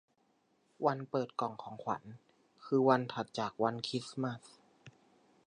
[0.85, 2.03] วันเปิดกล่องของขวัญ
[2.65, 4.41] คือวันถัดจากวันคริสต์มาส